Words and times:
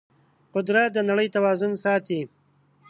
قدرت 0.53 0.89
د 0.93 0.97
نړۍ 1.09 1.27
توازن 1.35 1.71
ساتي. 1.83 2.21